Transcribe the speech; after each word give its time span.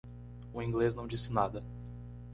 O 0.51 0.63
inglês 0.63 0.95
não 0.95 1.05
disse 1.05 1.31
nada. 1.31 1.63